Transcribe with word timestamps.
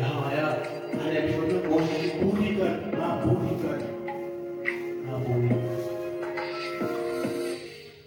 यहाँ 0.00 0.20
आया, 0.26 0.44
मैंने 0.96 1.20
में 1.40 1.60
कोशिश 1.62 2.12
पूरी 2.20 2.54
कर 2.56 2.98
हाँ 3.00 3.16
पूरी 3.24 3.56
कर 3.62 3.82
हाँ 5.08 5.18
पूरी 5.24 5.48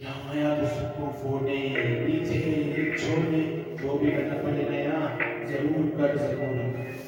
यहाँ 0.03 0.31
आया 0.31 0.55
तो 0.59 0.65
सबको 0.67 1.11
फोड़ने 1.21 1.57
नीचे 2.07 2.39
छोड़ने, 2.97 3.43
जो 3.83 3.97
भी 3.97 4.11
करना 4.11 4.41
पड़े 4.43 4.63
ना 4.87 4.97
ज़रूर 5.51 5.85
कर 5.97 6.17
सकूँ। 6.17 7.02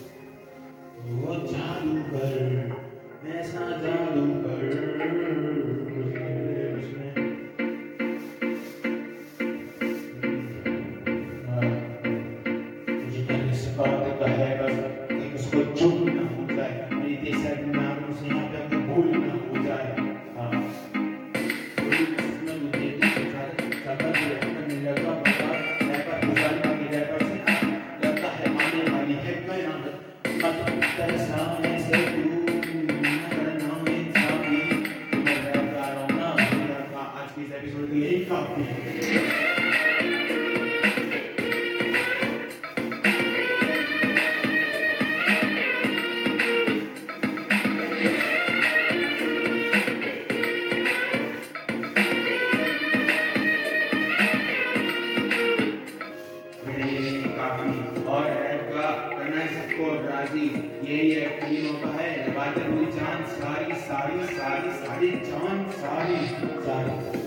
राज़ी 60.46 60.88
यही 60.88 61.12
है 61.12 61.28
तीनों 61.40 61.74
का 61.82 61.92
है 61.98 62.10
लगाते 62.28 62.62
पूरी 62.62 62.92
जान 62.92 63.26
सारी 63.38 63.76
सारी 63.88 64.26
सारी 64.36 64.72
सारी 64.86 65.12
जान 65.30 65.70
सारी 65.82 66.18
सारी 66.66 67.24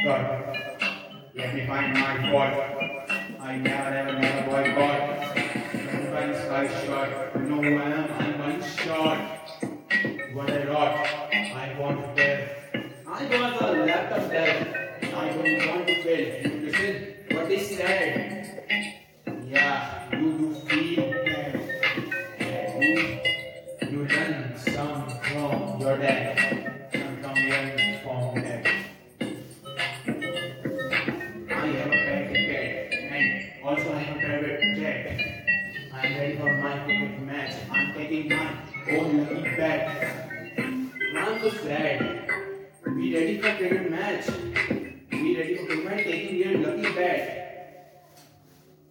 God, 0.00 0.26
let 1.34 1.54
me 1.54 1.62
find 1.66 1.92
my 1.94 2.12
God. 2.32 2.52
I 3.40 3.56
never 3.56 3.94
ever 4.00 4.12
never 4.20 4.42
boy 4.48 4.62
God. 4.76 5.00
One 6.12 6.34
sky 6.42 6.60
shot, 6.82 7.10
you 7.34 7.42
know 7.48 7.62
who 7.64 7.72
I 7.76 7.88
am. 7.96 8.06
I'm 8.18 8.38
one 8.44 8.62
shot. 8.76 9.18
What 10.34 10.50
I 10.50 10.62
wrote, 10.68 10.96
I 11.62 11.66
want 11.80 12.04
to 12.04 12.08
tell. 12.20 12.38
I 13.08 13.24
was 13.34 13.60
a 13.60 13.72
laptop 13.90 14.30
dead. 14.30 14.56
I 15.02 15.28
don't 15.34 15.68
want 15.68 15.86
to 15.88 16.02
fail. 16.04 16.24
You 16.46 16.54
listen, 16.66 17.36
what 17.36 17.50
is 17.50 17.76
said? 17.76 18.38
Yeah, 19.50 20.18
you 20.20 20.27
a 34.08 34.14
private 34.14 34.76
jet. 34.76 35.20
I 35.92 36.02
ready 36.16 36.36
for 36.36 36.52
my 36.62 36.78
cricket 36.84 37.20
match. 37.22 37.54
I'm 37.70 37.92
taking 37.92 38.28
my 38.28 38.54
own 38.90 39.18
lucky 39.18 39.42
bat. 39.56 40.58
I'm 40.58 41.40
so 41.40 41.50
sad. 41.50 42.30
Be 42.96 43.14
ready 43.14 43.36
for 43.38 43.54
cricket 43.56 43.90
match. 43.90 44.26
Be 45.10 45.36
ready 45.36 45.56
for 45.56 45.66
cricket. 45.66 46.06
Taking 46.06 46.36
your 46.36 46.58
lucky 46.58 46.94
bat. 46.94 47.20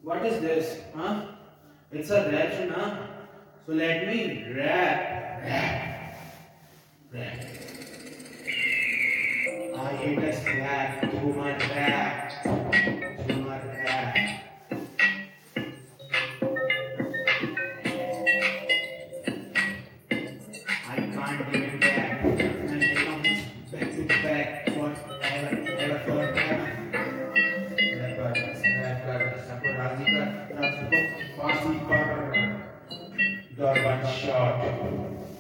What 0.03 0.25
is 0.25 0.39
this? 0.41 0.81
Huh? 0.95 1.25
It's 1.91 2.11
a 2.11 2.29
rap, 2.31 2.69
huh? 2.77 3.07
So 3.65 3.73
let 3.73 4.07
me 4.07 4.45
rap. 4.55 5.41
Rap. 5.43 6.17
Rap. 7.11 7.45
I 9.77 9.95
hit 9.97 10.23
a 10.23 10.41
slap 10.41 11.11
through 11.11 11.33
my 11.33 11.57
rap. 11.57 12.26
mind 21.27 21.51
getting 21.51 21.79
back. 21.79 22.23
And 22.23 22.83
it 22.83 22.97
comes 23.05 23.27
back 23.71 23.91
to 23.91 24.07
back, 24.07 24.65
front, 24.73 24.97
all 24.97 25.19
that, 25.21 25.53
all 25.59 25.75
that, 25.77 26.09
all 26.09 26.17
that. 26.17 26.77
Got 33.57 33.83
one 33.83 34.13
shot. 34.13 35.36